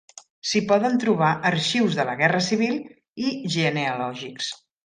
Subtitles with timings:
[0.51, 2.75] S'hi poden trobar arxius de la Guerra Civil
[3.29, 4.53] i genealògics.